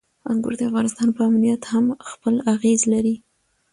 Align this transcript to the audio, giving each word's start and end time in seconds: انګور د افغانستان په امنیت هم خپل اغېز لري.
انګور 0.29 0.53
د 0.57 0.61
افغانستان 0.69 1.07
په 1.15 1.21
امنیت 1.29 1.61
هم 1.71 1.85
خپل 2.09 2.33
اغېز 2.53 2.81
لري. 2.93 3.15